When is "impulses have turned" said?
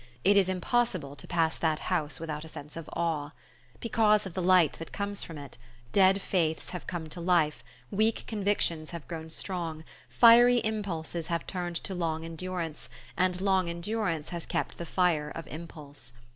10.63-11.75